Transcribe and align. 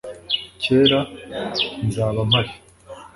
cyera, 0.61 0.99
nzaba 1.85 2.21
mpari. 2.29 2.53